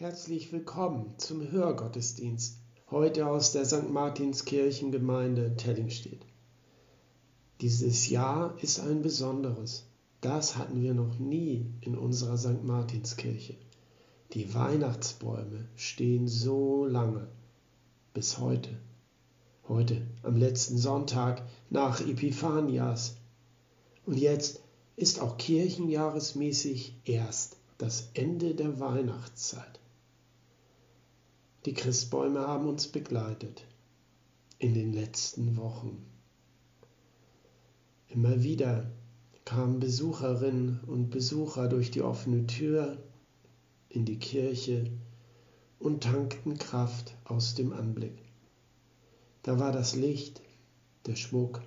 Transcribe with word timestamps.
Herzlich 0.00 0.52
willkommen 0.52 1.14
zum 1.16 1.50
Hörgottesdienst, 1.50 2.58
heute 2.88 3.26
aus 3.26 3.50
der 3.50 3.64
St. 3.64 3.90
Martinskirchengemeinde 3.90 5.56
Tellingstedt. 5.56 6.24
Dieses 7.60 8.08
Jahr 8.08 8.54
ist 8.62 8.78
ein 8.78 9.02
besonderes. 9.02 9.88
Das 10.20 10.56
hatten 10.56 10.82
wir 10.82 10.94
noch 10.94 11.18
nie 11.18 11.66
in 11.80 11.98
unserer 11.98 12.38
St. 12.38 12.62
Martinskirche. 12.62 13.56
Die 14.34 14.54
Weihnachtsbäume 14.54 15.66
stehen 15.74 16.28
so 16.28 16.84
lange, 16.84 17.26
bis 18.14 18.38
heute. 18.38 18.70
Heute, 19.66 20.06
am 20.22 20.36
letzten 20.36 20.78
Sonntag 20.78 21.42
nach 21.70 22.00
Epiphanias. 22.00 23.16
Und 24.06 24.16
jetzt 24.16 24.60
ist 24.94 25.20
auch 25.20 25.38
kirchenjahresmäßig 25.38 27.00
erst 27.04 27.56
das 27.78 28.10
Ende 28.14 28.54
der 28.54 28.78
Weihnachtszeit. 28.78 29.77
Die 31.64 31.74
Christbäume 31.74 32.40
haben 32.40 32.68
uns 32.68 32.86
begleitet 32.86 33.64
in 34.58 34.74
den 34.74 34.92
letzten 34.92 35.56
Wochen. 35.56 36.06
Immer 38.08 38.42
wieder 38.44 38.90
kamen 39.44 39.80
Besucherinnen 39.80 40.80
und 40.86 41.10
Besucher 41.10 41.68
durch 41.68 41.90
die 41.90 42.02
offene 42.02 42.46
Tür 42.46 42.96
in 43.88 44.04
die 44.04 44.18
Kirche 44.18 44.90
und 45.80 46.04
tankten 46.04 46.58
Kraft 46.58 47.16
aus 47.24 47.54
dem 47.54 47.72
Anblick. 47.72 48.22
Da 49.42 49.58
war 49.58 49.72
das 49.72 49.96
Licht, 49.96 50.40
der 51.06 51.16
Schmuck 51.16 51.60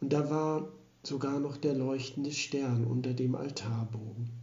und 0.00 0.12
da 0.12 0.30
war 0.30 0.72
sogar 1.02 1.40
noch 1.40 1.56
der 1.56 1.74
leuchtende 1.74 2.32
Stern 2.32 2.84
unter 2.86 3.12
dem 3.12 3.34
Altarbogen. 3.34 4.37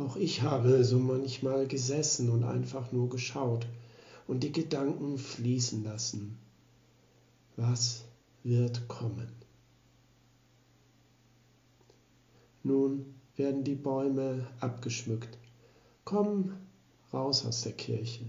Auch 0.00 0.16
ich 0.16 0.40
habe 0.40 0.82
so 0.82 0.98
manchmal 0.98 1.66
gesessen 1.66 2.30
und 2.30 2.42
einfach 2.42 2.90
nur 2.90 3.10
geschaut 3.10 3.66
und 4.26 4.42
die 4.42 4.50
Gedanken 4.50 5.18
fließen 5.18 5.84
lassen. 5.84 6.38
Was 7.56 8.04
wird 8.42 8.88
kommen? 8.88 9.30
Nun 12.62 13.14
werden 13.36 13.62
die 13.62 13.74
Bäume 13.74 14.46
abgeschmückt. 14.60 15.36
Komm 16.04 16.54
raus 17.12 17.44
aus 17.44 17.60
der 17.60 17.72
Kirche. 17.72 18.24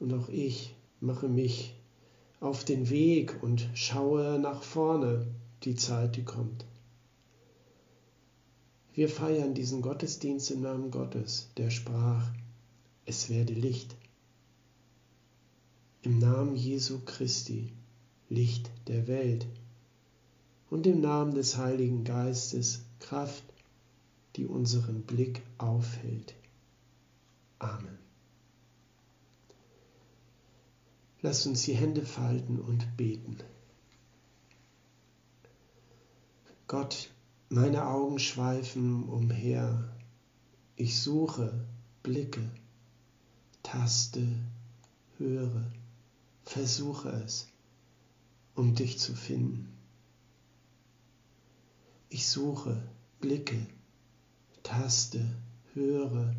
Und 0.00 0.12
auch 0.12 0.28
ich 0.28 0.74
mache 1.00 1.30
mich 1.30 1.74
auf 2.40 2.64
den 2.64 2.90
Weg 2.90 3.42
und 3.42 3.70
schaue 3.72 4.38
nach 4.38 4.62
vorne, 4.62 5.28
die 5.62 5.76
Zeit, 5.76 6.16
die 6.16 6.24
kommt. 6.24 6.66
Wir 9.00 9.08
feiern 9.08 9.54
diesen 9.54 9.80
Gottesdienst 9.80 10.50
im 10.50 10.60
Namen 10.60 10.90
Gottes, 10.90 11.48
der 11.56 11.70
sprach, 11.70 12.30
es 13.06 13.30
werde 13.30 13.54
Licht. 13.54 13.96
Im 16.02 16.18
Namen 16.18 16.54
Jesu 16.54 17.00
Christi, 17.06 17.72
Licht 18.28 18.70
der 18.88 19.08
Welt. 19.08 19.46
Und 20.68 20.86
im 20.86 21.00
Namen 21.00 21.32
des 21.32 21.56
Heiligen 21.56 22.04
Geistes, 22.04 22.82
Kraft, 22.98 23.42
die 24.36 24.44
unseren 24.44 25.00
Blick 25.00 25.40
aufhält. 25.56 26.34
Amen. 27.58 27.96
Lasst 31.22 31.46
uns 31.46 31.62
die 31.62 31.74
Hände 31.74 32.04
falten 32.04 32.60
und 32.60 32.98
beten. 32.98 33.38
Gott, 36.66 37.09
meine 37.52 37.88
Augen 37.88 38.20
schweifen 38.20 39.08
umher. 39.08 39.92
Ich 40.76 41.02
suche, 41.02 41.66
blicke, 42.04 42.48
taste, 43.64 44.24
höre, 45.18 45.66
versuche 46.44 47.08
es, 47.08 47.48
um 48.54 48.76
dich 48.76 49.00
zu 49.00 49.16
finden. 49.16 49.76
Ich 52.08 52.28
suche, 52.28 52.80
blicke, 53.20 53.66
taste, 54.62 55.20
höre, 55.74 56.36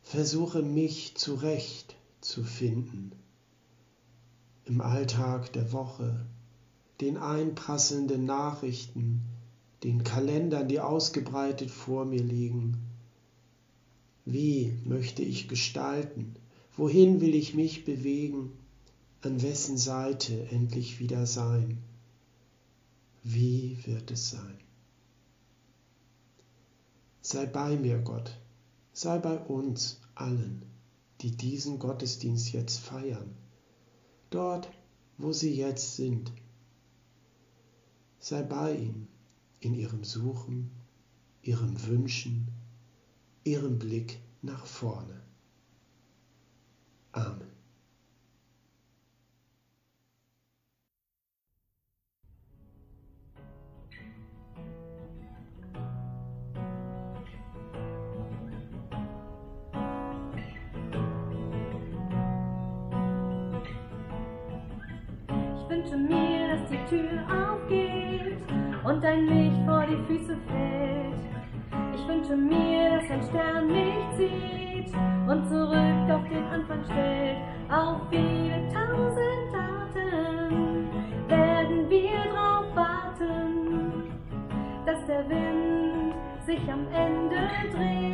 versuche 0.00 0.62
mich 0.62 1.18
zurecht 1.18 1.96
zu 2.22 2.44
finden. 2.44 3.12
Im 4.64 4.80
Alltag 4.80 5.52
der 5.52 5.70
Woche, 5.72 6.24
den 7.02 7.18
einprasselnden 7.18 8.24
Nachrichten, 8.24 9.22
den 9.84 10.02
Kalendern, 10.02 10.68
die 10.68 10.80
ausgebreitet 10.80 11.70
vor 11.70 12.04
mir 12.04 12.22
liegen. 12.22 12.76
Wie 14.24 14.72
möchte 14.84 15.22
ich 15.22 15.48
gestalten? 15.48 16.34
Wohin 16.76 17.20
will 17.20 17.34
ich 17.34 17.54
mich 17.54 17.84
bewegen? 17.84 18.52
An 19.22 19.42
wessen 19.42 19.78
Seite 19.78 20.48
endlich 20.50 21.00
wieder 21.00 21.26
sein? 21.26 21.78
Wie 23.22 23.78
wird 23.84 24.10
es 24.10 24.30
sein? 24.30 24.58
Sei 27.20 27.46
bei 27.46 27.76
mir, 27.76 27.98
Gott, 27.98 28.38
sei 28.92 29.18
bei 29.18 29.38
uns 29.38 30.00
allen, 30.14 30.62
die 31.20 31.32
diesen 31.32 31.78
Gottesdienst 31.78 32.52
jetzt 32.52 32.78
feiern, 32.78 33.34
dort, 34.30 34.70
wo 35.18 35.32
sie 35.32 35.54
jetzt 35.54 35.96
sind. 35.96 36.32
Sei 38.18 38.42
bei 38.42 38.76
ihnen 38.76 39.08
in 39.60 39.74
ihrem 39.74 40.04
Suchen, 40.04 40.70
ihrem 41.42 41.86
Wünschen, 41.86 42.48
ihrem 43.44 43.78
Blick 43.78 44.18
nach 44.42 44.66
vorne. 44.66 45.22
Amen. 47.12 47.48
Ich 65.30 65.68
wünsche 65.70 65.96
mir, 65.96 66.56
dass 66.56 66.70
die 66.70 66.96
Tür 66.96 67.52
aufgeht 67.52 68.07
und 68.88 69.04
dein 69.04 69.26
Licht 69.26 69.60
vor 69.66 69.84
die 69.86 69.96
Füße 70.06 70.36
fällt. 70.48 71.18
Ich 71.94 72.08
wünsche 72.08 72.36
mir, 72.36 72.90
dass 72.90 73.10
ein 73.10 73.22
Stern 73.22 73.66
mich 73.66 74.16
zieht 74.16 74.94
und 75.28 75.46
zurück 75.46 76.10
auf 76.10 76.26
den 76.28 76.44
Anfang 76.44 76.82
stellt. 76.84 77.36
Auf 77.70 78.00
viele 78.08 78.66
tausend 78.72 79.54
Arten 79.54 80.88
werden 81.28 81.90
wir 81.90 82.32
drauf 82.32 82.64
warten, 82.74 84.10
dass 84.86 85.04
der 85.04 85.28
Wind 85.28 86.14
sich 86.46 86.60
am 86.72 86.86
Ende 86.92 87.36
dreht. 87.72 88.07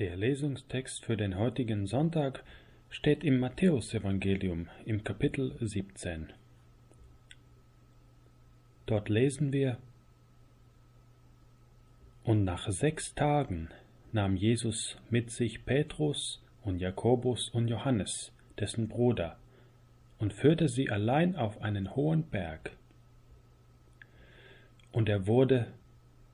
Der 0.00 0.16
Lesungstext 0.16 1.04
für 1.04 1.18
den 1.18 1.36
heutigen 1.36 1.86
Sonntag 1.86 2.42
steht 2.88 3.22
im 3.22 3.38
Matthäusevangelium 3.38 4.70
im 4.86 5.04
Kapitel 5.04 5.54
17. 5.60 6.32
Dort 8.86 9.10
lesen 9.10 9.52
wir 9.52 9.76
Und 12.24 12.44
nach 12.44 12.70
sechs 12.70 13.14
Tagen 13.14 13.68
nahm 14.10 14.36
Jesus 14.36 14.96
mit 15.10 15.30
sich 15.30 15.66
Petrus 15.66 16.42
und 16.62 16.78
Jakobus 16.78 17.50
und 17.50 17.68
Johannes, 17.68 18.32
dessen 18.58 18.88
Bruder, 18.88 19.36
und 20.18 20.32
führte 20.32 20.70
sie 20.70 20.88
allein 20.88 21.36
auf 21.36 21.60
einen 21.60 21.94
hohen 21.94 22.22
Berg. 22.22 22.70
Und 24.92 25.10
er 25.10 25.26
wurde 25.26 25.66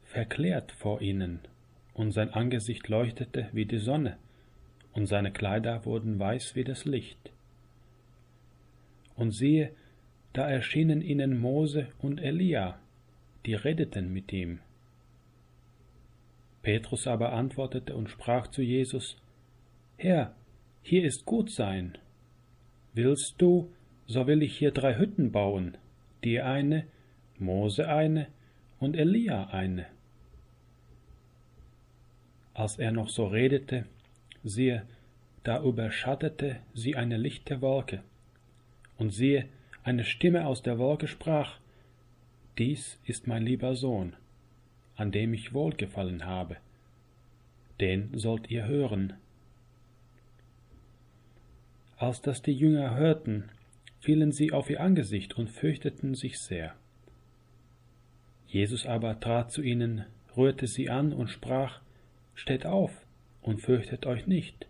verklärt 0.04 0.70
vor 0.70 1.00
ihnen, 1.00 1.40
und 1.96 2.12
sein 2.12 2.30
Angesicht 2.30 2.88
leuchtete 2.88 3.48
wie 3.52 3.64
die 3.64 3.78
Sonne, 3.78 4.18
und 4.92 5.06
seine 5.06 5.32
Kleider 5.32 5.86
wurden 5.86 6.18
weiß 6.18 6.54
wie 6.54 6.62
das 6.62 6.84
Licht. 6.84 7.32
Und 9.14 9.30
siehe, 9.30 9.72
da 10.34 10.46
erschienen 10.46 11.00
ihnen 11.00 11.40
Mose 11.40 11.88
und 11.98 12.20
Elia, 12.20 12.78
die 13.46 13.54
redeten 13.54 14.12
mit 14.12 14.30
ihm. 14.30 14.58
Petrus 16.60 17.06
aber 17.06 17.32
antwortete 17.32 17.96
und 17.96 18.10
sprach 18.10 18.48
zu 18.48 18.60
Jesus, 18.60 19.16
Herr, 19.96 20.34
hier 20.82 21.02
ist 21.02 21.24
gut 21.24 21.50
sein. 21.50 21.96
Willst 22.92 23.36
du, 23.38 23.72
so 24.06 24.26
will 24.26 24.42
ich 24.42 24.58
hier 24.58 24.70
drei 24.70 24.98
Hütten 24.98 25.32
bauen, 25.32 25.78
die 26.24 26.42
eine, 26.42 26.86
Mose 27.38 27.88
eine 27.88 28.26
und 28.78 28.96
Elia 28.96 29.46
eine. 29.46 29.86
Als 32.56 32.78
er 32.78 32.90
noch 32.90 33.10
so 33.10 33.26
redete, 33.26 33.84
siehe, 34.42 34.86
da 35.44 35.62
überschattete 35.62 36.56
sie 36.72 36.96
eine 36.96 37.18
lichte 37.18 37.60
Wolke, 37.60 38.02
und 38.96 39.10
siehe, 39.10 39.44
eine 39.84 40.04
Stimme 40.04 40.46
aus 40.46 40.62
der 40.62 40.78
Wolke 40.78 41.06
sprach, 41.06 41.58
Dies 42.56 42.98
ist 43.04 43.26
mein 43.26 43.42
lieber 43.42 43.76
Sohn, 43.76 44.16
an 44.96 45.12
dem 45.12 45.34
ich 45.34 45.52
wohlgefallen 45.52 46.24
habe, 46.24 46.56
den 47.78 48.16
sollt 48.16 48.50
ihr 48.50 48.66
hören. 48.66 49.12
Als 51.98 52.22
das 52.22 52.40
die 52.40 52.54
Jünger 52.54 52.96
hörten, 52.96 53.50
fielen 54.00 54.32
sie 54.32 54.52
auf 54.52 54.70
ihr 54.70 54.80
Angesicht 54.80 55.36
und 55.36 55.50
fürchteten 55.50 56.14
sich 56.14 56.38
sehr. 56.38 56.74
Jesus 58.48 58.86
aber 58.86 59.20
trat 59.20 59.52
zu 59.52 59.60
ihnen, 59.60 60.06
rührte 60.34 60.66
sie 60.66 60.88
an 60.88 61.12
und 61.12 61.28
sprach, 61.28 61.82
Steht 62.36 62.66
auf 62.66 62.92
und 63.42 63.60
fürchtet 63.60 64.06
euch 64.06 64.28
nicht. 64.28 64.66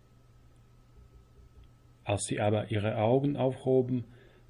Als 2.04 2.25
sie 2.25 2.40
aber 2.40 2.70
ihre 2.70 2.96
Augen 2.96 3.37
aufhoben, 3.37 4.04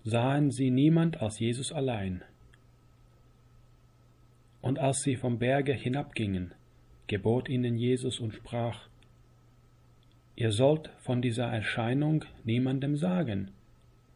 sahen 0.04 0.50
sie 0.52 0.70
niemand 0.70 1.20
als 1.20 1.40
Jesus 1.40 1.72
allein. 1.72 2.22
Und 4.60 4.78
als 4.78 5.02
sie 5.02 5.16
vom 5.16 5.38
Berge 5.38 5.72
hinabgingen, 5.72 6.54
gebot 7.06 7.48
ihnen 7.48 7.76
Jesus 7.78 8.20
und 8.20 8.34
sprach, 8.34 8.88
Ihr 10.36 10.52
sollt 10.52 10.90
von 10.98 11.22
dieser 11.22 11.46
Erscheinung 11.46 12.24
niemandem 12.44 12.96
sagen, 12.96 13.52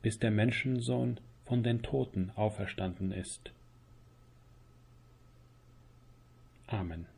bis 0.02 0.18
der 0.18 0.30
Menschensohn 0.30 1.18
von 1.46 1.62
den 1.62 1.82
Toten 1.82 2.30
auferstanden 2.36 3.10
ist. 3.10 3.52
Amen. 6.66 7.09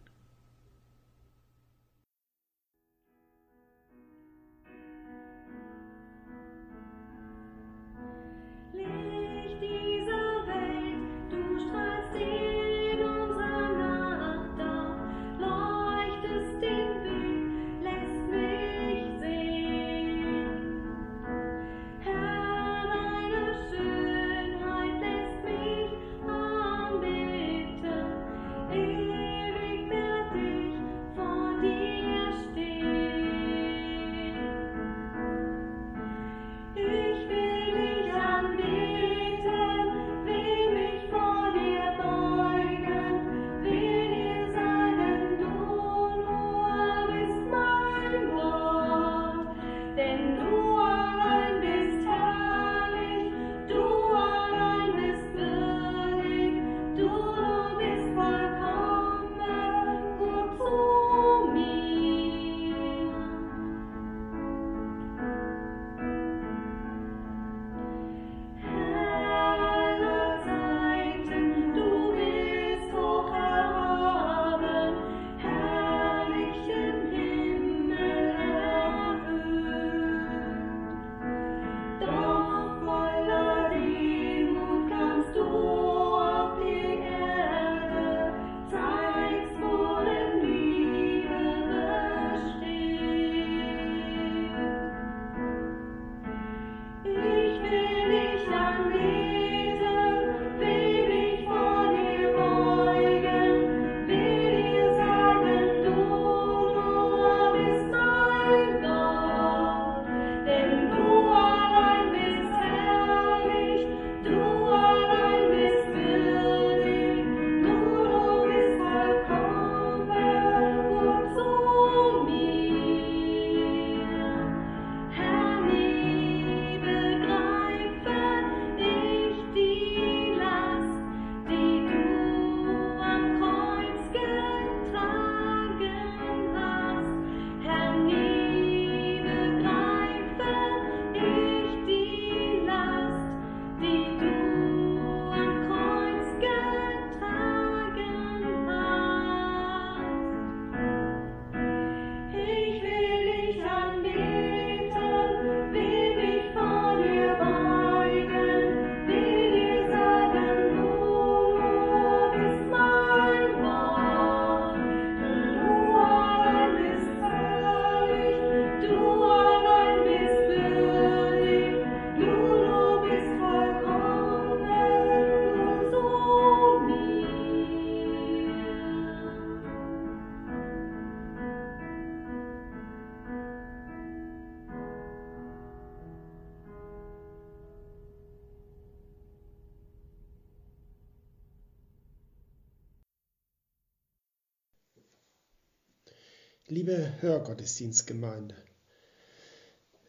Liebe 196.85 197.13
Hörgottesdienstgemeinde, 197.21 198.57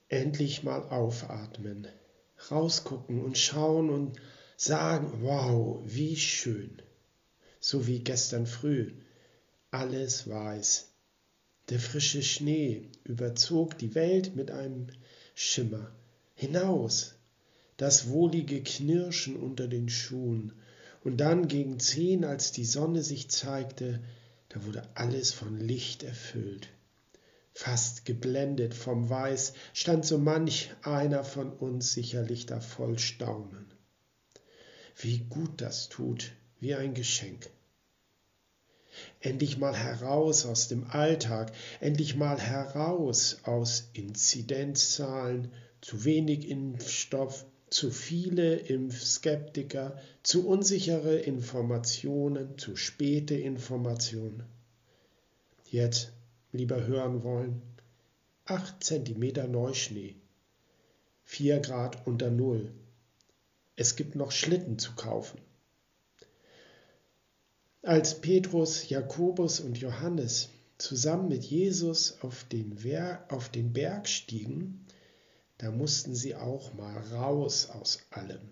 endlich 0.09 0.63
mal 0.63 0.81
aufatmen, 0.89 1.87
rausgucken 2.49 3.23
und 3.23 3.37
schauen 3.37 3.91
und 3.91 4.19
sagen, 4.57 5.19
wow, 5.21 5.83
wie 5.85 6.15
schön. 6.15 6.81
So 7.59 7.85
wie 7.85 7.99
gestern 7.99 8.47
früh, 8.47 8.91
alles 9.69 10.27
weiß. 10.27 10.87
Der 11.69 11.79
frische 11.79 12.23
Schnee 12.23 12.89
überzog 13.03 13.77
die 13.77 13.93
Welt 13.93 14.35
mit 14.35 14.49
einem 14.49 14.87
Schimmer. 15.35 15.91
Hinaus, 16.33 17.13
das 17.77 18.09
wohlige 18.09 18.63
Knirschen 18.63 19.35
unter 19.35 19.67
den 19.67 19.89
Schuhen. 19.89 20.53
Und 21.03 21.17
dann 21.17 21.47
gegen 21.47 21.79
zehn, 21.79 22.25
als 22.25 22.51
die 22.51 22.65
Sonne 22.65 23.03
sich 23.03 23.29
zeigte, 23.29 23.99
da 24.53 24.63
wurde 24.65 24.87
alles 24.93 25.33
von 25.33 25.59
Licht 25.59 26.03
erfüllt. 26.03 26.69
Fast 27.53 28.05
geblendet 28.05 28.73
vom 28.75 29.09
Weiß 29.09 29.53
stand 29.73 30.05
so 30.05 30.17
manch 30.17 30.71
einer 30.83 31.23
von 31.23 31.51
uns 31.51 31.93
sicherlich 31.93 32.45
da 32.45 32.59
voll 32.59 32.99
Staunen. 32.99 33.73
Wie 34.95 35.19
gut 35.19 35.59
das 35.61 35.89
tut, 35.89 36.33
wie 36.59 36.75
ein 36.75 36.93
Geschenk. 36.93 37.49
Endlich 39.19 39.57
mal 39.57 39.75
heraus 39.75 40.45
aus 40.45 40.67
dem 40.67 40.85
Alltag, 40.85 41.51
endlich 41.79 42.15
mal 42.15 42.39
heraus 42.39 43.39
aus 43.43 43.89
Inzidenzzahlen, 43.93 45.51
zu 45.81 46.05
wenig 46.05 46.47
Impfstoff, 46.47 47.45
zu 47.73 47.89
viele 47.89 48.55
Impfskeptiker, 48.55 49.99
zu 50.21 50.47
unsichere 50.47 51.17
Informationen, 51.17 52.55
zu 52.59 52.75
späte 52.75 53.33
Informationen. 53.33 54.43
Jetzt 55.65 56.11
lieber 56.51 56.85
hören 56.85 57.23
wollen, 57.23 57.63
8 58.45 58.83
cm 58.83 59.51
Neuschnee, 59.51 60.15
4 61.23 61.61
Grad 61.61 62.05
unter 62.05 62.29
Null. 62.29 62.71
Es 63.75 63.95
gibt 63.95 64.13
noch 64.13 64.31
Schlitten 64.31 64.77
zu 64.77 64.93
kaufen. 64.93 65.41
Als 67.81 68.21
Petrus, 68.21 68.87
Jakobus 68.87 69.59
und 69.59 69.79
Johannes 69.79 70.49
zusammen 70.77 71.27
mit 71.27 71.43
Jesus 71.43 72.21
auf 72.21 72.43
den, 72.43 72.77
auf 73.29 73.49
den 73.49 73.73
Berg 73.73 74.07
stiegen, 74.07 74.82
da 75.63 75.71
mussten 75.71 76.13
sie 76.13 76.35
auch 76.35 76.73
mal 76.73 76.97
raus 77.13 77.69
aus 77.69 77.99
allem. 78.09 78.49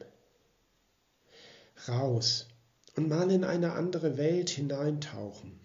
Raus 1.86 2.48
und 2.96 3.10
mal 3.10 3.30
in 3.30 3.44
eine 3.44 3.74
andere 3.74 4.16
Welt 4.16 4.50
hineintauchen. 4.50 5.60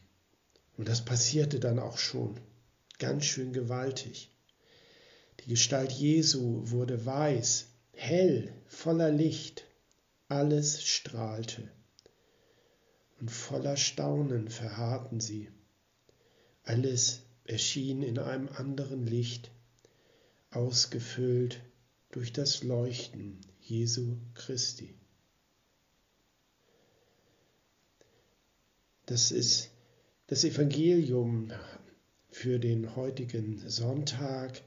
Und 0.77 0.89
das 0.89 1.05
passierte 1.05 1.61
dann 1.61 1.79
auch 1.79 1.99
schon, 1.99 2.41
ganz 2.99 3.27
schön 3.27 3.53
gewaltig. 3.53 4.37
Die 5.39 5.51
Gestalt 5.51 5.93
Jesu 5.93 6.63
wurde 6.69 7.07
weiß, 7.07 7.67
hell, 7.93 8.53
voller 8.67 9.13
Licht, 9.13 9.69
alles 10.27 10.83
strahlte 10.83 11.71
und 13.21 13.31
voller 13.31 13.77
Staunen 13.77 14.49
verharrten 14.49 15.21
sie. 15.21 15.49
Alles 16.65 17.21
erschien 17.45 18.03
in 18.03 18.19
einem 18.19 18.49
anderen 18.49 19.07
Licht, 19.07 19.53
ausgefüllt 20.57 21.61
durch 22.11 22.33
das 22.33 22.63
Leuchten 22.63 23.41
Jesu 23.61 24.17
Christi. 24.35 24.95
Das 29.07 29.31
ist 29.31 29.71
das 30.27 30.43
Evangelium 30.45 31.53
für 32.31 32.59
den 32.59 32.97
heutigen 32.97 33.69
Sonntag 33.69 34.63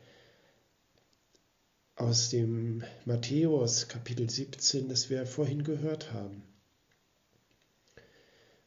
aus 1.96 2.30
dem 2.30 2.84
Matthäus 3.04 3.90
Kapitel 3.90 4.30
17, 4.30 4.88
das 4.88 5.10
wir 5.10 5.26
vorhin 5.26 5.64
gehört 5.64 6.14
haben 6.14 6.44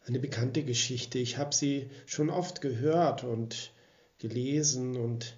eine 0.06 0.18
bekannte 0.18 0.62
Geschichte. 0.64 1.18
Ich 1.18 1.38
habe 1.38 1.54
sie 1.54 1.88
schon 2.06 2.30
oft 2.30 2.60
gehört 2.60 3.24
und 3.24 3.72
gelesen 4.18 4.96
und 4.96 5.36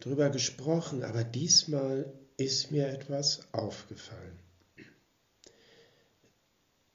darüber 0.00 0.30
gesprochen, 0.30 1.02
aber 1.02 1.24
diesmal 1.24 2.12
ist 2.36 2.70
mir 2.70 2.88
etwas 2.88 3.52
aufgefallen. 3.52 4.38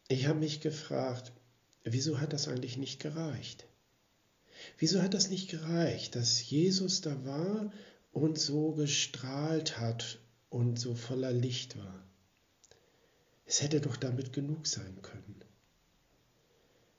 Ich 0.08 0.28
habe 0.28 0.40
mich 0.40 0.60
gefragt, 0.60 1.32
wieso 1.84 2.20
hat 2.20 2.34
das 2.34 2.48
eigentlich 2.48 2.78
nicht 2.78 3.00
gereicht? 3.00 3.68
Wieso 4.78 5.02
hat 5.02 5.14
das 5.14 5.30
nicht 5.30 5.50
gereicht, 5.50 6.16
dass 6.16 6.50
Jesus 6.50 7.02
da 7.02 7.26
war 7.26 7.72
und 8.12 8.40
so 8.40 8.72
gestrahlt 8.72 9.80
hat 9.80 10.20
und 10.50 10.80
so 10.80 10.96
voller 10.96 11.32
Licht 11.32 11.78
war? 11.78 12.04
Es 13.46 13.62
hätte 13.62 13.82
doch 13.82 13.98
damit 13.98 14.34
genug 14.34 14.68
sein 14.68 15.02
können. 15.02 15.44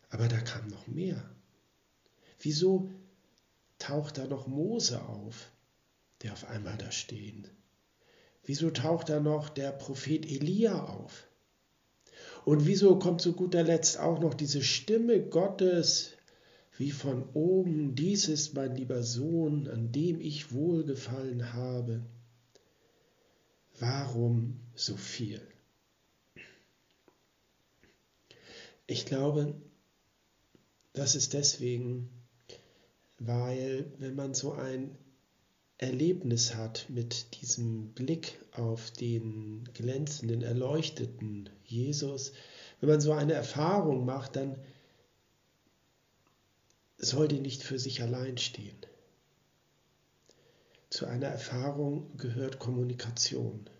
Aber 0.08 0.26
da 0.28 0.40
kam 0.40 0.68
noch 0.68 0.86
mehr. 0.86 1.22
Wieso 2.40 2.90
taucht 3.78 4.18
da 4.18 4.26
noch 4.26 4.46
Mose 4.46 5.02
auf, 5.02 5.52
der 6.22 6.32
auf 6.32 6.48
einmal 6.48 6.76
da 6.76 6.90
steht? 6.90 7.50
Wieso 8.44 8.70
taucht 8.70 9.08
da 9.08 9.20
noch 9.20 9.48
der 9.48 9.72
Prophet 9.72 10.24
Elia 10.24 10.84
auf? 10.84 11.28
Und 12.44 12.66
wieso 12.66 12.98
kommt 12.98 13.20
zu 13.20 13.34
guter 13.34 13.62
Letzt 13.62 13.98
auch 13.98 14.18
noch 14.18 14.34
diese 14.34 14.62
Stimme 14.62 15.20
Gottes 15.20 16.12
wie 16.78 16.90
von 16.90 17.28
oben, 17.34 17.94
dies 17.94 18.28
ist 18.28 18.54
mein 18.54 18.74
lieber 18.74 19.02
Sohn, 19.02 19.68
an 19.68 19.92
dem 19.92 20.20
ich 20.20 20.52
wohlgefallen 20.52 21.52
habe? 21.52 22.02
Warum 23.78 24.60
so 24.74 24.96
viel? 24.96 25.42
Ich 28.86 29.06
glaube, 29.06 29.54
das 30.94 31.14
ist 31.14 31.34
deswegen, 31.34 32.08
weil 33.18 33.92
wenn 33.98 34.14
man 34.14 34.34
so 34.34 34.52
ein 34.52 34.96
Erlebnis 35.80 36.56
hat 36.56 36.84
mit 36.90 37.40
diesem 37.40 37.94
Blick 37.94 38.38
auf 38.52 38.90
den 38.90 39.64
glänzenden, 39.72 40.42
erleuchteten 40.42 41.48
Jesus, 41.64 42.32
wenn 42.80 42.90
man 42.90 43.00
so 43.00 43.12
eine 43.12 43.32
Erfahrung 43.32 44.04
macht, 44.04 44.36
dann 44.36 44.58
soll 46.98 47.28
die 47.28 47.40
nicht 47.40 47.62
für 47.62 47.78
sich 47.78 48.02
allein 48.02 48.36
stehen. 48.36 48.76
Zu 50.90 51.06
einer 51.06 51.28
Erfahrung 51.28 52.14
gehört 52.18 52.58
Kommunikation. 52.58 53.70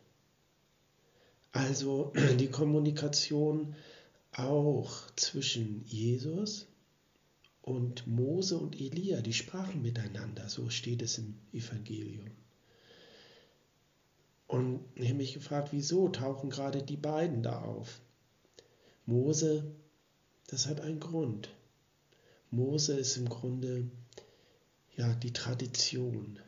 Also 1.53 2.15
die 2.39 2.51
Kommunikation 2.51 3.77
auch 4.33 4.91
zwischen 5.17 5.85
Jesus 5.85 6.70
und 7.71 8.05
Mose 8.09 8.59
und 8.59 8.81
Elia, 8.81 9.21
die 9.21 9.33
sprachen 9.33 9.81
miteinander, 9.81 10.49
so 10.49 10.71
steht 10.71 11.03
es 11.03 11.19
im 11.19 11.39
Evangelium. 11.53 12.33
Und 14.49 14.81
ich 14.97 15.07
habe 15.07 15.19
mich 15.19 15.35
gefragt, 15.35 15.69
wieso 15.71 16.09
tauchen 16.09 16.51
gerade 16.51 16.83
die 16.83 16.97
beiden 16.97 17.45
da 17.45 17.63
auf? 17.63 18.01
Mose, 19.07 19.71
das 20.49 20.67
hat 20.67 20.81
einen 20.81 20.99
Grund. 20.99 21.49
Mose 22.51 22.99
ist 22.99 23.17
im 23.17 23.29
Grunde 23.29 23.89
ja 24.97 25.15
die 25.15 25.33
Tradition. 25.33 26.41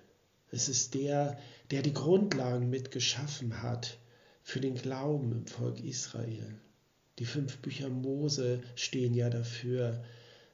Es 0.50 0.68
ist 0.68 0.94
der, 0.94 1.38
der 1.70 1.82
die 1.82 1.94
Grundlagen 1.94 2.68
mitgeschaffen 2.68 3.62
hat 3.62 3.96
für 4.42 4.60
den 4.60 4.74
Glauben 4.74 5.30
im 5.30 5.46
Volk 5.46 5.78
Israel. 5.84 6.58
Die 7.20 7.26
fünf 7.26 7.58
Bücher 7.58 7.88
Mose 7.88 8.60
stehen 8.74 9.14
ja 9.14 9.30
dafür, 9.30 10.02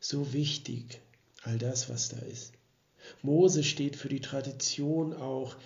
so 0.00 0.32
wichtig, 0.32 1.00
all 1.42 1.58
das, 1.58 1.88
was 1.88 2.08
da 2.08 2.18
ist. 2.18 2.52
Mose 3.22 3.64
steht 3.64 3.96
für 3.96 4.08
die 4.08 4.20
Tradition 4.20 5.14
auch 5.14 5.56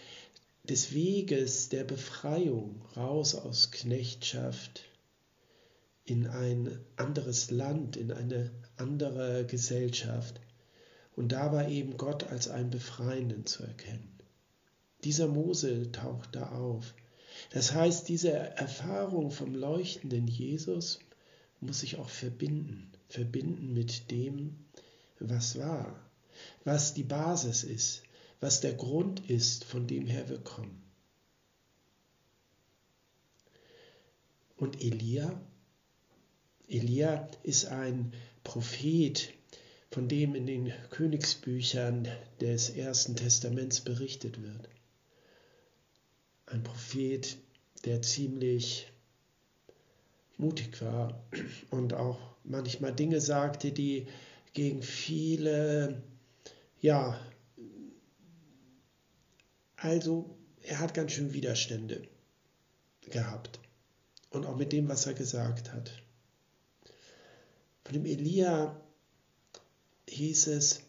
des 0.65 0.95
Weges 0.95 1.69
der 1.69 1.85
Befreiung 1.85 2.83
raus 2.97 3.35
aus 3.35 3.71
Knechtschaft 3.71 4.85
in 6.05 6.27
ein 6.27 6.79
anderes 6.97 7.51
Land, 7.51 7.97
in 7.97 8.13
eine 8.13 8.51
andere 8.77 9.45
Gesellschaft. 9.47 10.41
Und 11.15 11.33
da 11.33 11.53
war 11.53 11.69
eben 11.69 11.97
Gott 11.97 12.25
als 12.25 12.49
ein 12.49 12.71
Befreienden 12.71 13.47
zu 13.47 13.65
erkennen. 13.65 14.19
Dieser 15.05 15.27
Mose 15.27 15.91
taucht 15.91 16.35
da 16.35 16.51
auf. 16.53 16.95
Das 17.51 17.73
heißt, 17.73 18.09
diese 18.09 18.33
Erfahrung 18.33 19.31
vom 19.31 19.55
leuchtenden 19.55 20.29
Jesus 20.29 21.01
muss 21.63 21.81
sich 21.81 21.97
auch 21.97 22.11
verbinden 22.11 22.93
verbinden 23.13 23.75
mit 23.75 24.11
dem, 24.11 24.57
was 25.21 25.59
war, 25.59 26.01
was 26.65 26.95
die 26.95 27.05
Basis 27.05 27.63
ist, 27.63 28.03
was 28.41 28.61
der 28.61 28.75
Grund 28.75 29.29
ist, 29.31 29.65
von 29.65 29.87
dem 29.87 30.07
her 30.07 30.29
wir 30.29 30.39
kommen. 30.39 30.83
Und 34.57 34.83
Elia, 34.83 35.41
Elia 36.69 37.29
ist 37.43 37.67
ein 37.67 38.13
Prophet, 38.45 39.33
von 39.91 40.09
dem 40.09 40.35
in 40.35 40.47
den 40.47 40.73
Königsbüchern 40.91 42.09
des 42.41 42.71
Ersten 42.71 43.15
Testaments 43.15 43.81
berichtet 43.81 44.43
wird. 44.43 44.69
Ein 46.47 46.63
Prophet, 46.63 47.37
der 47.85 48.01
ziemlich 48.01 48.92
mutig 50.43 50.83
war 50.83 51.23
und 51.71 51.95
auch 51.95 52.19
manchmal 52.45 52.93
Dinge 52.93 53.21
sagte, 53.21 53.73
die 53.73 54.09
gegen 54.53 54.83
viele, 54.83 56.03
ja, 56.81 57.19
also 59.77 60.37
er 60.63 60.81
hat 60.81 60.95
ganz 60.95 61.13
schön 61.13 61.33
Widerstände 61.33 62.03
gehabt 63.01 63.61
und 64.31 64.47
auch 64.47 64.57
mit 64.57 64.73
dem, 64.73 64.89
was 64.89 65.07
er 65.07 65.15
gesagt 65.15 65.73
hat. 65.73 66.03
Von 67.85 67.95
dem 67.95 68.05
Elia 68.05 68.81
hieß 70.09 70.49
es, 70.49 70.83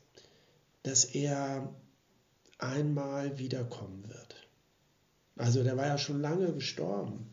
dass 0.83 1.05
er 1.05 1.73
einmal 2.57 3.39
wiederkommen 3.39 4.07
wird. 4.07 4.47
Also 5.35 5.63
der 5.63 5.77
war 5.77 5.87
ja 5.87 5.97
schon 5.97 6.21
lange 6.21 6.53
gestorben. 6.53 7.32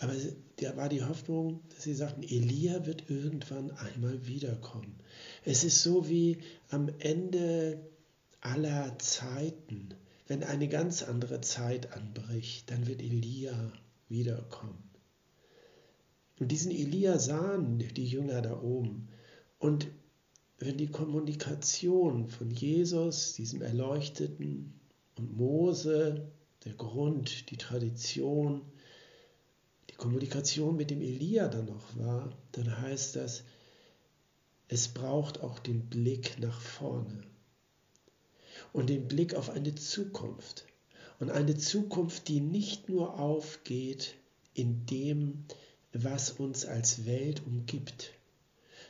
Aber 0.00 0.14
da 0.56 0.76
war 0.76 0.88
die 0.88 1.04
Hoffnung, 1.04 1.60
dass 1.68 1.84
sie 1.84 1.94
sagten, 1.94 2.22
Elia 2.22 2.86
wird 2.86 3.10
irgendwann 3.10 3.70
einmal 3.72 4.26
wiederkommen. 4.26 4.96
Es 5.44 5.62
ist 5.62 5.82
so 5.82 6.08
wie 6.08 6.38
am 6.70 6.88
Ende 6.98 7.78
aller 8.40 8.98
Zeiten, 8.98 9.90
wenn 10.26 10.42
eine 10.42 10.68
ganz 10.68 11.02
andere 11.02 11.42
Zeit 11.42 11.92
anbricht, 11.92 12.70
dann 12.70 12.86
wird 12.86 13.02
Elia 13.02 13.72
wiederkommen. 14.08 14.82
Und 16.38 16.50
diesen 16.50 16.70
Elia 16.70 17.18
sahen 17.18 17.78
die 17.78 18.06
Jünger 18.06 18.40
da 18.40 18.58
oben. 18.62 19.08
Und 19.58 19.88
wenn 20.58 20.78
die 20.78 20.88
Kommunikation 20.88 22.30
von 22.30 22.50
Jesus, 22.50 23.34
diesem 23.34 23.60
Erleuchteten, 23.60 24.80
und 25.18 25.36
Mose, 25.36 26.30
der 26.64 26.72
Grund, 26.72 27.50
die 27.50 27.58
Tradition, 27.58 28.62
Kommunikation 30.00 30.76
mit 30.76 30.90
dem 30.90 31.02
Elia 31.02 31.46
dann 31.48 31.66
noch 31.66 31.94
war, 31.98 32.32
dann 32.52 32.80
heißt 32.80 33.16
das, 33.16 33.44
es 34.66 34.88
braucht 34.88 35.42
auch 35.42 35.58
den 35.58 35.90
Blick 35.90 36.38
nach 36.40 36.58
vorne 36.58 37.22
und 38.72 38.88
den 38.88 39.08
Blick 39.08 39.34
auf 39.34 39.50
eine 39.50 39.74
Zukunft. 39.74 40.64
Und 41.18 41.30
eine 41.30 41.54
Zukunft, 41.58 42.28
die 42.28 42.40
nicht 42.40 42.88
nur 42.88 43.20
aufgeht 43.20 44.14
in 44.54 44.86
dem, 44.86 45.44
was 45.92 46.30
uns 46.30 46.64
als 46.64 47.04
Welt 47.04 47.42
umgibt, 47.44 48.14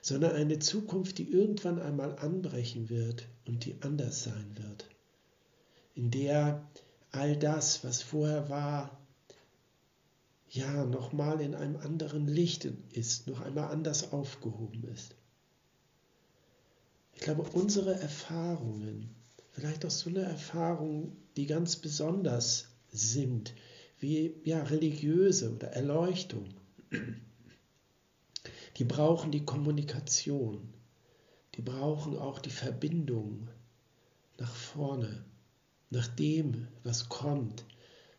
sondern 0.02 0.36
eine 0.36 0.60
Zukunft, 0.60 1.18
die 1.18 1.28
irgendwann 1.28 1.80
einmal 1.80 2.16
anbrechen 2.20 2.88
wird 2.88 3.26
und 3.46 3.64
die 3.64 3.74
anders 3.80 4.22
sein 4.22 4.56
wird, 4.56 4.88
in 5.96 6.12
der 6.12 6.70
all 7.10 7.36
das, 7.36 7.82
was 7.82 8.00
vorher 8.00 8.48
war, 8.48 8.99
ja, 10.50 10.84
nochmal 10.84 11.40
in 11.40 11.54
einem 11.54 11.76
anderen 11.76 12.26
Licht 12.26 12.64
ist, 12.90 13.28
noch 13.28 13.40
einmal 13.40 13.70
anders 13.70 14.12
aufgehoben 14.12 14.84
ist. 14.92 15.14
Ich 17.14 17.20
glaube, 17.20 17.42
unsere 17.52 17.94
Erfahrungen, 17.94 19.14
vielleicht 19.52 19.86
auch 19.86 19.90
so 19.90 20.10
eine 20.10 20.22
Erfahrung, 20.22 21.16
die 21.36 21.46
ganz 21.46 21.76
besonders 21.76 22.66
sind, 22.90 23.54
wie 24.00 24.40
ja, 24.42 24.62
religiöse 24.64 25.54
oder 25.54 25.68
Erleuchtung, 25.68 26.48
die 28.78 28.84
brauchen 28.84 29.30
die 29.30 29.44
Kommunikation, 29.44 30.74
die 31.54 31.62
brauchen 31.62 32.18
auch 32.18 32.40
die 32.40 32.50
Verbindung 32.50 33.48
nach 34.38 34.54
vorne, 34.54 35.24
nach 35.90 36.08
dem, 36.08 36.66
was 36.82 37.08
kommt. 37.08 37.64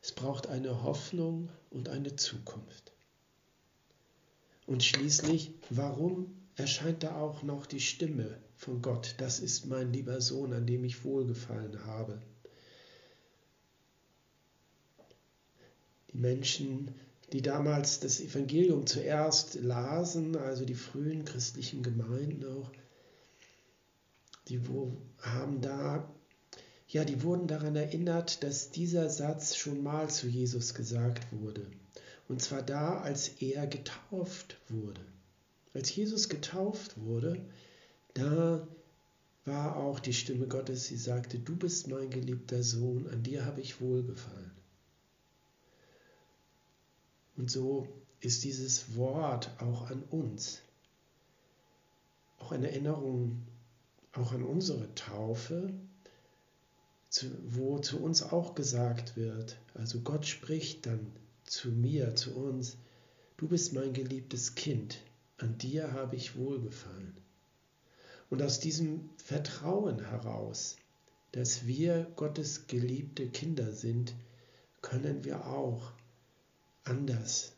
Es 0.02 0.14
braucht 0.14 0.48
eine 0.48 0.84
Hoffnung 0.84 1.50
und 1.72 1.90
eine 1.90 2.16
Zukunft. 2.16 2.94
Und 4.68 4.84
schließlich, 4.84 5.56
warum 5.70 6.36
erscheint 6.56 7.02
da 7.04 7.16
auch 7.16 7.42
noch 7.42 7.66
die 7.66 7.80
Stimme 7.80 8.38
von 8.56 8.82
Gott? 8.82 9.16
Das 9.18 9.40
ist 9.40 9.66
mein 9.66 9.92
lieber 9.92 10.22
Sohn, 10.22 10.54
an 10.54 10.68
dem 10.68 10.84
ich 10.84 11.04
wohlgefallen 11.04 11.86
habe. 11.86 12.22
Die 16.14 16.18
Menschen 16.18 16.94
die 17.32 17.42
damals 17.42 18.00
das 18.00 18.20
Evangelium 18.20 18.86
zuerst 18.86 19.56
lasen, 19.56 20.36
also 20.36 20.66
die 20.66 20.76
frühen 20.76 21.24
christlichen 21.24 21.82
Gemeinden 21.82 22.46
auch, 22.46 22.72
die 24.48 24.60
haben 25.22 25.62
da, 25.62 26.14
ja, 26.92 27.06
die 27.06 27.24
wurden 27.24 27.48
daran 27.48 27.76
erinnert, 27.76 28.44
dass 28.44 28.72
dieser 28.72 29.10
Satz 29.10 29.56
schon 29.56 29.82
mal 29.82 30.10
zu 30.10 30.28
Jesus 30.28 30.74
gesagt 30.74 31.26
wurde. 31.32 31.66
Und 32.28 32.42
zwar 32.42 32.62
da, 32.62 33.00
als 33.00 33.30
er 33.42 33.66
getauft 33.66 34.58
wurde. 34.68 35.02
Als 35.74 35.96
Jesus 35.96 36.28
getauft 36.28 37.00
wurde, 37.00 37.42
da 38.14 38.68
war 39.46 39.78
auch 39.78 40.00
die 40.00 40.14
Stimme 40.14 40.48
Gottes, 40.48 40.86
sie 40.86 40.98
sagte, 40.98 41.40
du 41.40 41.56
bist 41.56 41.88
mein 41.88 42.10
geliebter 42.10 42.62
Sohn, 42.62 43.08
an 43.08 43.24
dir 43.24 43.46
habe 43.46 43.62
ich 43.62 43.80
wohlgefallen. 43.80 44.52
Und 47.38 47.50
so 47.50 47.88
ist 48.20 48.44
dieses 48.44 48.96
Wort 48.98 49.50
auch 49.60 49.90
an 49.90 50.04
uns, 50.10 50.62
auch 52.38 52.52
eine 52.52 52.70
Erinnerung 52.70 53.42
auch 54.14 54.34
an 54.34 54.44
unsere 54.44 54.94
Taufe, 54.94 55.72
wo 57.46 57.80
zu 57.80 58.02
uns 58.02 58.24
auch 58.24 58.56
gesagt 58.56 59.18
wird, 59.18 59.58
also 59.74 60.00
Gott 60.00 60.26
spricht 60.26 60.86
dann 60.86 61.12
zu 61.44 61.70
mir, 61.70 62.16
zu 62.16 62.34
uns, 62.36 62.78
du 63.38 63.48
bist 63.48 63.74
mein 63.74 63.94
geliebtes 63.94 64.56
Kind, 64.56 65.00
an 65.38 65.58
dir 65.58 65.92
habe 65.92 66.16
ich 66.16 66.38
wohlgefallen. 66.38 67.18
Und 68.30 68.42
aus 68.42 68.60
diesem 68.60 69.10
Vertrauen 69.18 70.00
heraus, 70.06 70.78
dass 71.34 71.68
wir 71.68 72.08
Gottes 72.16 72.68
geliebte 72.68 73.28
Kinder 73.28 73.74
sind, 73.74 74.14
können 74.82 75.26
wir 75.26 75.48
auch 75.48 75.92
anders 76.84 77.54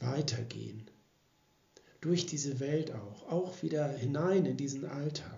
weitergehen. 0.00 0.90
Durch 2.00 2.26
diese 2.26 2.60
Welt 2.60 2.92
auch, 2.92 3.28
auch 3.28 3.62
wieder 3.62 3.88
hinein 3.88 4.46
in 4.46 4.56
diesen 4.56 4.84
Alltag. 4.84 5.35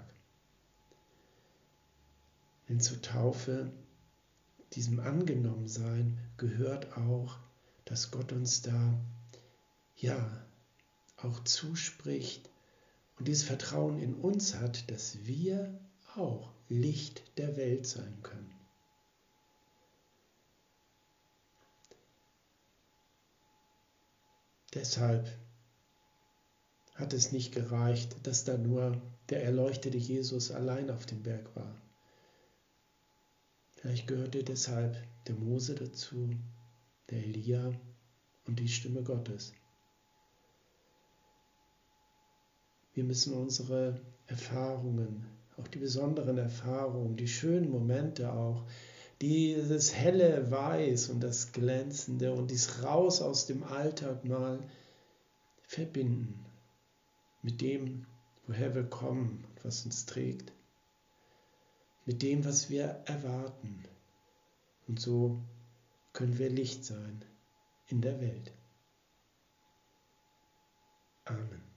Denn 2.69 2.81
zur 2.81 3.01
Taufe, 3.01 3.73
diesem 4.75 5.01
Angenommensein, 5.01 6.19
gehört 6.37 6.97
auch, 6.97 7.39
dass 7.85 8.11
Gott 8.11 8.33
uns 8.33 8.63
da, 8.63 9.01
ja, 9.97 10.47
auch 11.17 11.43
zuspricht 11.45 12.49
und 13.19 13.27
dieses 13.27 13.43
Vertrauen 13.43 13.99
in 13.99 14.15
uns 14.15 14.55
hat, 14.55 14.91
dass 14.91 15.25
wir 15.25 15.81
auch 16.15 16.53
Licht 16.69 17.23
der 17.39 17.57
Welt 17.57 17.87
sein 17.87 18.23
können. 18.23 18.53
Deshalb 24.75 25.27
hat 26.95 27.13
es 27.13 27.33
nicht 27.33 27.53
gereicht, 27.53 28.17
dass 28.25 28.45
da 28.45 28.59
nur 28.59 29.01
der 29.31 29.43
erleuchtete 29.43 29.97
Jesus 29.97 30.51
allein 30.51 30.91
auf 30.91 31.07
dem 31.07 31.23
Berg 31.23 31.57
war. 31.57 31.75
Vielleicht 33.81 34.09
gehörte 34.09 34.43
deshalb 34.43 34.97
der 35.29 35.37
Mose 35.37 35.77
dazu, 35.77 36.31
der 37.11 37.19
Elia 37.19 37.73
und 38.45 38.59
die 38.59 38.67
Stimme 38.67 39.05
Gottes. 39.05 39.53
Wir 42.93 43.05
müssen 43.05 43.35
unsere 43.35 44.01
Erfahrungen, 44.27 45.25
auch 45.57 45.69
die 45.69 45.79
besonderen 45.79 46.38
Erfahrungen, 46.38 47.17
die 47.17 47.29
schönen 47.29 47.71
Momente 47.71 48.33
auch, 48.33 48.64
dieses 49.21 49.95
helle 49.95 50.51
Weiß 50.51 51.09
und 51.09 51.21
das 51.21 51.53
Glänzende 51.53 52.33
und 52.33 52.51
dies 52.51 52.83
Raus 52.83 53.23
aus 53.23 53.47
dem 53.47 53.62
Alltag 53.62 54.25
mal 54.25 54.59
verbinden 55.62 56.45
mit 57.43 57.61
dem, 57.61 58.07
woher 58.49 58.75
wir 58.75 58.85
kommen 58.85 59.45
was 59.62 59.85
uns 59.85 60.07
trägt, 60.07 60.53
mit 62.09 62.23
dem, 62.23 62.42
was 62.47 62.71
wir 62.71 63.03
erwarten. 63.05 63.85
Und 64.87 64.99
so 64.99 65.42
können 66.14 66.38
wir 66.38 66.49
Licht 66.49 66.83
sein 66.83 67.23
in 67.88 68.01
der 68.01 68.18
Welt. 68.18 68.51
Amen. 71.27 71.68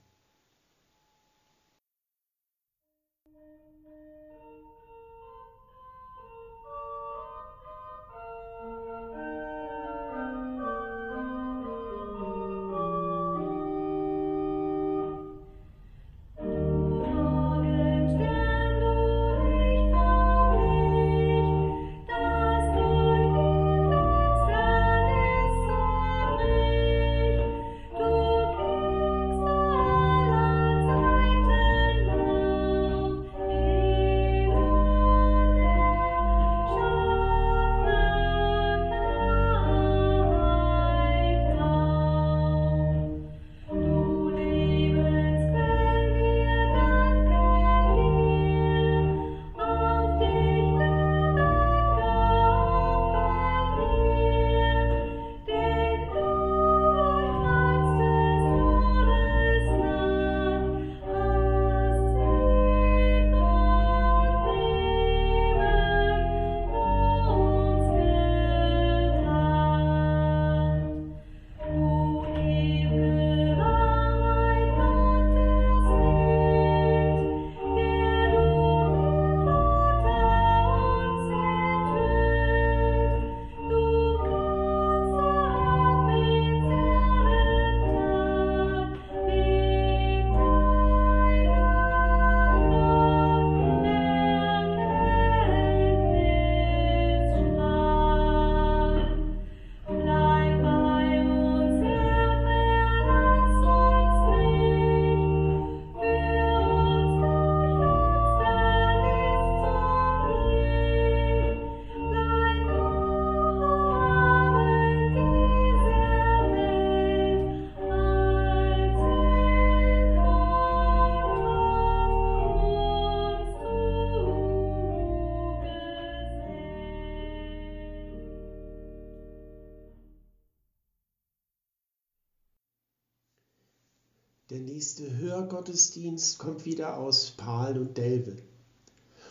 Nächste 134.82 135.16
Hörgottesdienst 135.16 136.40
kommt 136.40 136.64
wieder 136.64 136.96
aus 136.98 137.30
Pahl 137.30 137.78
und 137.78 137.96
Delve. 137.96 138.36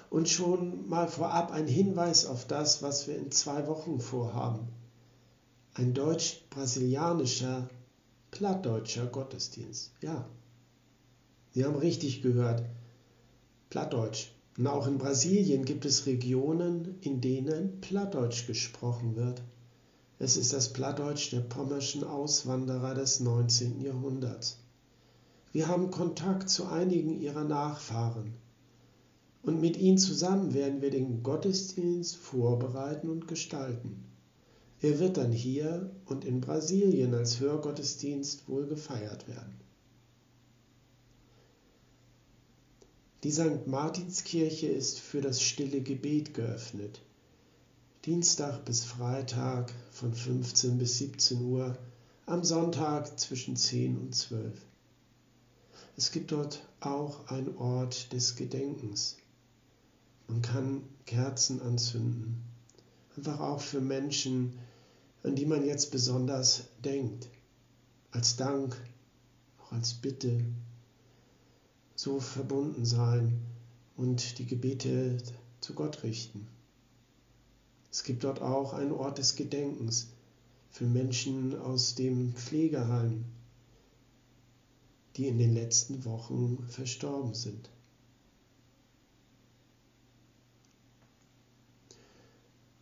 Und 0.10 0.30
schon 0.30 0.88
mal 0.88 1.10
vorab 1.10 1.52
ein 1.52 1.68
Hinweis 1.68 2.26
auf 2.26 2.48
das, 2.48 2.82
was 2.82 3.06
wir 3.10 3.18
in 3.18 3.32
zwei 3.32 3.68
Wochen 3.68 4.00
vorhaben. 4.00 4.70
Ein 5.74 5.94
deutsch-brasilianischer, 5.94 7.68
plattdeutscher 8.32 9.08
Gottesdienst. 9.08 9.92
Ja, 10.00 10.26
Sie 11.54 11.66
haben 11.66 11.76
richtig 11.76 12.22
gehört. 12.22 12.64
Plattdeutsch. 13.70 14.32
Und 14.58 14.68
auch 14.68 14.88
in 14.88 15.00
Brasilien 15.00 15.66
gibt 15.66 15.84
es 15.84 16.06
Regionen, 16.06 16.96
in 17.02 17.20
denen 17.20 17.82
Plattdeutsch 17.82 18.48
gesprochen 18.48 19.18
wird. 19.18 19.42
Es 20.18 20.38
ist 20.38 20.54
das 20.54 20.72
Plattdeutsch 20.72 21.34
der 21.34 21.42
pommerschen 21.42 22.06
Auswanderer 22.06 22.96
des 22.96 23.20
19. 23.20 23.82
Jahrhunderts. 23.82 24.61
Wir 25.54 25.68
haben 25.68 25.92
Kontakt 25.92 26.50
zu 26.50 26.68
einigen 26.68 27.20
ihrer 27.20 27.44
Nachfahren. 27.44 28.34
Und 29.44 29.60
mit 29.60 29.76
ihnen 29.78 29.98
zusammen 29.98 30.54
werden 30.54 30.82
wir 30.82 30.92
den 30.92 31.24
Gottesdienst 31.24 32.16
vorbereiten 32.16 33.10
und 33.10 33.28
gestalten. 33.28 34.06
Er 34.82 35.00
wird 35.00 35.18
dann 35.18 35.32
hier 35.32 35.92
und 36.06 36.26
in 36.26 36.42
Brasilien 36.42 37.14
als 37.14 37.40
Hörgottesdienst 37.40 38.48
wohl 38.48 38.66
gefeiert 38.68 39.28
werden. 39.28 39.60
Die 43.24 43.32
St. 43.32 43.68
Martinskirche 43.68 44.68
ist 44.68 45.00
für 45.00 45.22
das 45.22 45.42
stille 45.42 45.82
Gebet 45.82 46.34
geöffnet. 46.34 47.02
Dienstag 48.06 48.66
bis 48.66 48.84
Freitag 48.84 49.72
von 49.92 50.14
15 50.14 50.80
bis 50.80 50.98
17 50.98 51.40
Uhr, 51.44 51.78
am 52.26 52.44
Sonntag 52.44 53.20
zwischen 53.20 53.56
10 53.56 53.98
und 53.98 54.16
12. 54.16 54.54
Es 55.98 56.12
gibt 56.12 56.32
dort 56.32 56.66
auch 56.80 57.28
einen 57.28 57.56
Ort 57.58 58.14
des 58.14 58.36
Gedenkens. 58.36 59.18
Man 60.28 60.42
kann 60.42 60.84
Kerzen 61.06 61.62
anzünden, 61.62 62.44
einfach 63.18 63.40
auch 63.40 63.60
für 63.60 63.82
Menschen, 63.82 64.58
an 65.24 65.36
die 65.36 65.46
man 65.46 65.66
jetzt 65.66 65.92
besonders 65.92 66.64
denkt, 66.84 67.28
als 68.12 68.38
Dank, 68.38 68.76
auch 69.60 69.74
als 69.74 69.94
Bitte 69.94 70.44
so 71.96 72.20
verbunden 72.20 72.86
sein 72.86 73.42
und 73.98 74.40
die 74.40 74.46
Gebete 74.46 75.18
zu 75.60 75.74
Gott 75.74 76.04
richten. 76.04 76.48
Es 77.92 78.04
gibt 78.04 78.24
dort 78.24 78.42
auch 78.42 78.74
einen 78.74 78.94
Ort 78.94 79.18
des 79.18 79.36
Gedenkens 79.36 80.08
für 80.70 80.86
Menschen 80.86 81.60
aus 81.60 81.96
dem 81.96 82.34
Pflegeheim, 82.34 83.26
die 85.18 85.28
in 85.28 85.38
den 85.38 85.54
letzten 85.54 86.06
Wochen 86.06 86.66
verstorben 86.68 87.34
sind. 87.34 87.70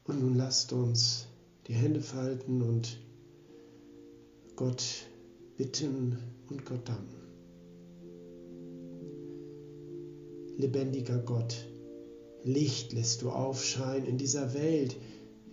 Und 0.05 0.21
nun 0.21 0.35
lasst 0.35 0.73
uns 0.73 1.27
die 1.67 1.73
Hände 1.73 2.01
falten 2.01 2.61
und 2.61 2.99
Gott 4.55 4.83
bitten 5.57 6.17
und 6.49 6.65
Gott 6.65 6.87
danken. 6.87 7.19
lebendiger 10.59 11.19
Gott. 11.19 11.65
Licht 12.43 12.91
lässt 12.93 13.21
du 13.21 13.29
aufscheinen 13.29 14.05
in 14.05 14.17
dieser 14.17 14.53
Welt. 14.53 14.97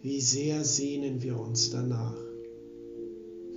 Wie 0.02 0.20
sehr 0.20 0.64
sehnen 0.64 1.22
wir 1.22 1.38
uns 1.38 1.70
danach. 1.70 2.16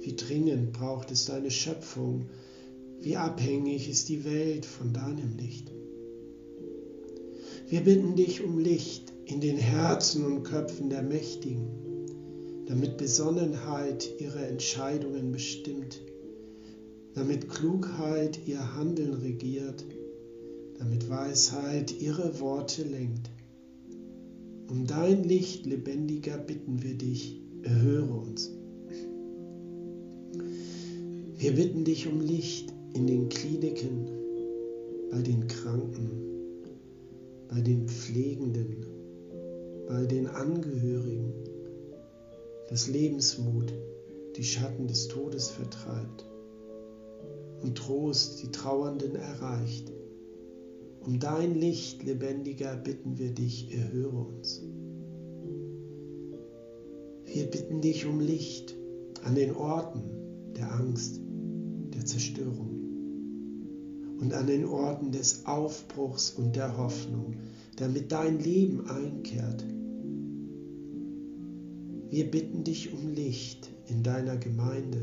Wie 0.01 0.15
dringend 0.15 0.73
braucht 0.73 1.11
es 1.11 1.25
deine 1.25 1.51
Schöpfung. 1.51 2.29
Wie 3.01 3.15
abhängig 3.15 3.89
ist 3.89 4.09
die 4.09 4.25
Welt 4.25 4.65
von 4.65 4.93
deinem 4.93 5.37
Licht. 5.37 5.71
Wir 7.67 7.81
bitten 7.81 8.15
dich 8.15 8.43
um 8.43 8.57
Licht 8.57 9.13
in 9.25 9.41
den 9.41 9.57
Herzen 9.57 10.25
und 10.25 10.43
Köpfen 10.43 10.89
der 10.89 11.03
Mächtigen, 11.03 11.67
damit 12.65 12.97
Besonnenheit 12.97 14.09
ihre 14.19 14.45
Entscheidungen 14.45 15.31
bestimmt, 15.31 16.01
damit 17.13 17.49
Klugheit 17.49 18.39
ihr 18.47 18.75
Handeln 18.75 19.13
regiert 19.13 19.85
damit 20.79 21.09
Weisheit 21.09 22.01
ihre 22.01 22.39
Worte 22.39 22.83
lenkt. 22.83 23.29
Um 24.69 24.87
dein 24.87 25.23
Licht 25.23 25.65
lebendiger 25.65 26.37
bitten 26.37 26.81
wir 26.81 26.93
dich, 26.93 27.41
erhöre 27.63 28.13
uns. 28.13 28.51
Wir 31.37 31.53
bitten 31.53 31.83
dich 31.83 32.07
um 32.07 32.21
Licht 32.21 32.68
in 32.93 33.07
den 33.07 33.29
Kliniken, 33.29 34.07
bei 35.11 35.21
den 35.21 35.47
Kranken, 35.47 36.11
bei 37.47 37.61
den 37.61 37.87
Pflegenden, 37.87 38.85
bei 39.87 40.05
den 40.05 40.27
Angehörigen, 40.27 41.33
dass 42.69 42.87
Lebensmut 42.87 43.73
die 44.37 44.43
Schatten 44.43 44.87
des 44.87 45.07
Todes 45.07 45.49
vertreibt 45.49 46.25
und 47.61 47.77
Trost 47.77 48.41
die 48.43 48.51
Trauernden 48.51 49.15
erreicht. 49.15 49.91
Um 51.01 51.19
dein 51.19 51.55
Licht, 51.55 52.03
lebendiger, 52.03 52.75
bitten 52.75 53.17
wir 53.17 53.31
dich, 53.31 53.73
erhöre 53.73 54.17
uns. 54.17 54.61
Wir 57.25 57.45
bitten 57.45 57.81
dich 57.81 58.05
um 58.05 58.19
Licht 58.19 58.75
an 59.23 59.35
den 59.35 59.55
Orten 59.55 60.01
der 60.55 60.71
Angst, 60.73 61.19
der 61.93 62.05
Zerstörung 62.05 62.78
und 64.19 64.33
an 64.33 64.47
den 64.47 64.65
Orten 64.65 65.11
des 65.11 65.45
Aufbruchs 65.45 66.31
und 66.31 66.55
der 66.55 66.77
Hoffnung, 66.77 67.35
damit 67.77 68.11
dein 68.11 68.39
Leben 68.39 68.89
einkehrt. 68.89 69.63
Wir 72.09 72.29
bitten 72.29 72.63
dich 72.63 72.91
um 72.91 73.13
Licht 73.13 73.69
in 73.87 74.03
deiner 74.03 74.37
Gemeinde, 74.37 74.99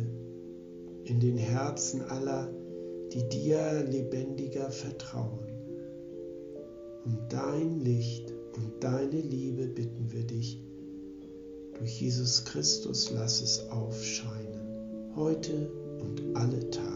in 1.04 1.20
den 1.20 1.36
Herzen 1.36 2.02
aller, 2.02 2.52
die 3.12 3.28
dir 3.28 3.84
lebendiger 3.84 4.70
vertrauen. 4.70 5.46
Um 7.04 7.16
dein 7.28 7.80
Licht 7.80 8.32
und 8.56 8.82
deine 8.82 9.20
Liebe 9.20 9.68
bitten 9.68 10.10
wir 10.10 10.24
dich. 10.24 10.60
Durch 11.78 12.00
Jesus 12.00 12.44
Christus 12.44 13.12
lass 13.12 13.40
es 13.40 13.70
aufscheinen, 13.70 15.14
heute 15.14 15.70
und 16.00 16.22
alle 16.34 16.68
Tage. 16.70 16.95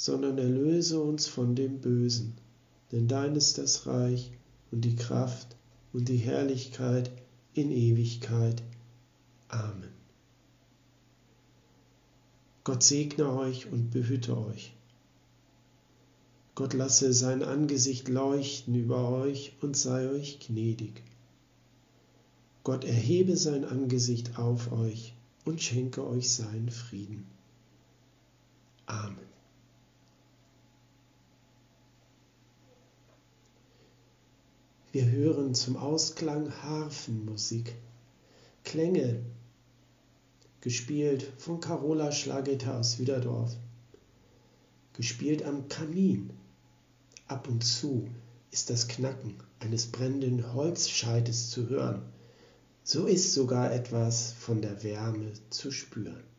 sondern 0.00 0.38
erlöse 0.38 0.98
uns 0.98 1.26
von 1.26 1.54
dem 1.54 1.82
Bösen. 1.82 2.32
Denn 2.90 3.06
dein 3.06 3.36
ist 3.36 3.58
das 3.58 3.86
Reich 3.86 4.32
und 4.70 4.80
die 4.80 4.96
Kraft 4.96 5.58
und 5.92 6.08
die 6.08 6.16
Herrlichkeit 6.16 7.10
in 7.52 7.70
Ewigkeit. 7.70 8.62
Amen. 9.48 9.90
Gott 12.64 12.82
segne 12.82 13.30
euch 13.30 13.70
und 13.70 13.90
behüte 13.90 14.38
euch. 14.38 14.72
Gott 16.54 16.72
lasse 16.72 17.12
sein 17.12 17.42
Angesicht 17.42 18.08
leuchten 18.08 18.74
über 18.74 19.06
euch 19.06 19.52
und 19.60 19.76
sei 19.76 20.08
euch 20.08 20.40
gnädig. 20.40 21.02
Gott 22.64 22.86
erhebe 22.86 23.36
sein 23.36 23.66
Angesicht 23.66 24.38
auf 24.38 24.72
euch 24.72 25.12
und 25.44 25.60
schenke 25.60 26.06
euch 26.06 26.32
seinen 26.32 26.70
Frieden. 26.70 27.26
Amen. 28.86 29.29
Wir 34.92 35.08
hören 35.08 35.54
zum 35.54 35.76
Ausklang 35.76 36.52
Harfenmusik, 36.64 37.76
Klänge, 38.64 39.22
gespielt 40.60 41.30
von 41.38 41.60
Carola 41.60 42.10
Schlageter 42.10 42.76
aus 42.76 42.98
Widerdorf, 42.98 43.54
gespielt 44.94 45.44
am 45.44 45.68
Kamin. 45.68 46.30
Ab 47.28 47.46
und 47.46 47.62
zu 47.62 48.08
ist 48.50 48.68
das 48.68 48.88
Knacken 48.88 49.36
eines 49.60 49.86
brennenden 49.86 50.54
Holzscheites 50.54 51.50
zu 51.50 51.68
hören. 51.68 52.02
So 52.82 53.06
ist 53.06 53.32
sogar 53.32 53.72
etwas 53.72 54.32
von 54.32 54.60
der 54.60 54.82
Wärme 54.82 55.34
zu 55.50 55.70
spüren. 55.70 56.29